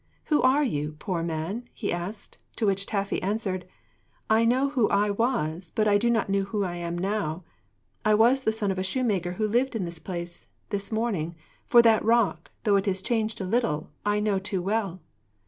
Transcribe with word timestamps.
'Who 0.29 0.41
are 0.41 0.63
you, 0.63 0.95
poor 0.97 1.21
man?' 1.21 1.69
he 1.75 1.93
asked. 1.93 2.39
To 2.55 2.65
which 2.65 2.87
Taffy 2.87 3.21
answered, 3.21 3.67
'I 4.31 4.45
know 4.45 4.69
who 4.69 4.89
I 4.89 5.11
was, 5.11 5.69
but 5.69 5.87
I 5.87 5.99
do 5.99 6.09
not 6.09 6.27
know 6.27 6.41
who 6.41 6.63
I 6.63 6.73
am 6.77 6.97
now. 6.97 7.43
I 8.03 8.15
was 8.15 8.41
the 8.41 8.51
son 8.51 8.71
of 8.71 8.79
a 8.79 8.83
shoemaker 8.83 9.33
who 9.33 9.47
lived 9.47 9.75
in 9.75 9.85
this 9.85 9.99
place, 9.99 10.47
this 10.69 10.91
morning; 10.91 11.35
for 11.67 11.83
that 11.83 12.03
rock, 12.03 12.49
though 12.63 12.77
it 12.77 12.87
is 12.87 13.03
changed 13.03 13.41
a 13.41 13.45
little, 13.45 13.91
I 14.03 14.19
know 14.19 14.39
too 14.39 14.63
well.' 14.63 15.01